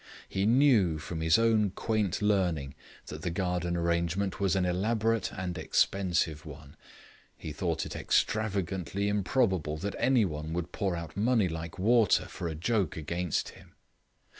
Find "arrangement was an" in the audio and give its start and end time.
3.77-4.65